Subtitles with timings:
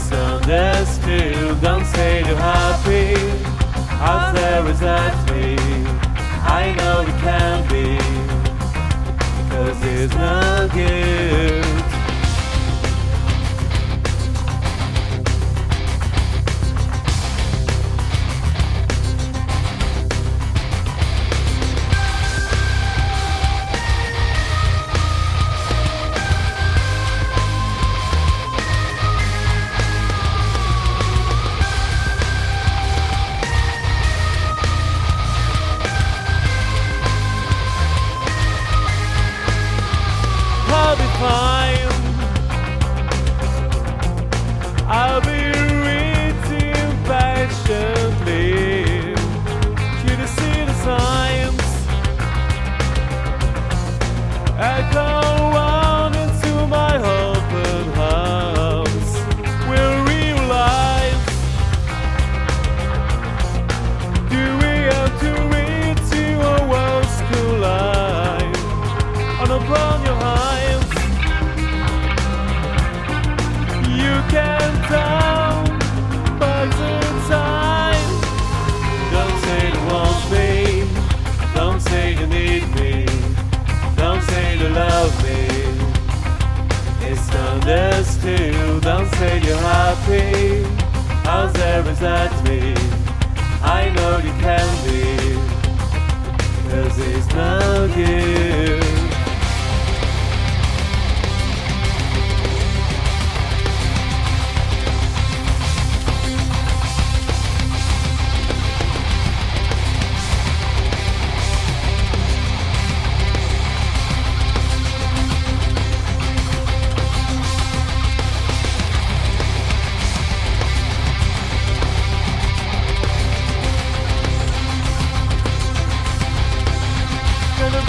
[0.00, 1.60] understood.
[1.60, 3.14] Don't say you're happy.
[4.00, 5.56] Out there is at me.
[6.44, 7.98] I know it can't be.
[9.50, 11.91] Cause it's no good.
[89.22, 90.64] Say you're happy.
[91.28, 92.74] How's there is at me?
[93.78, 95.02] I know you can be.
[96.68, 99.11] Cause it's no good.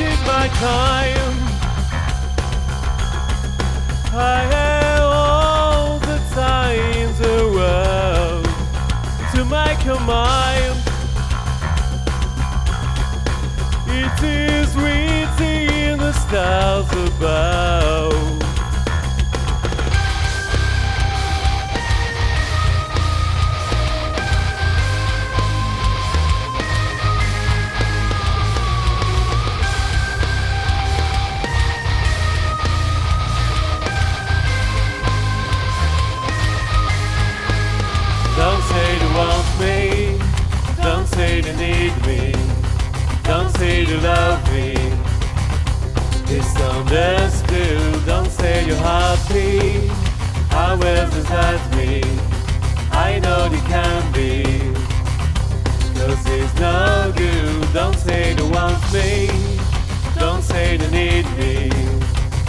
[0.00, 1.34] Take my time.
[4.12, 8.46] I have all the time in the world
[9.32, 10.78] to make a mind.
[14.00, 18.39] It is written in the stars above.
[41.90, 42.32] Need me.
[43.24, 44.74] Don't say you love me.
[46.26, 48.06] It's understood.
[48.06, 49.88] Don't say you're happy.
[50.50, 52.02] However, that me.
[52.92, 54.42] I know you can be.
[55.98, 57.72] Cause it's no good.
[57.72, 59.28] Don't say you want me.
[60.18, 61.70] Don't say you need me.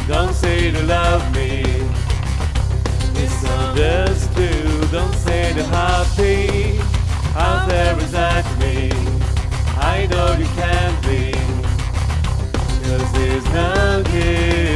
[0.08, 1.71] Don't say you love me.
[12.92, 14.71] Cause there's no guilt.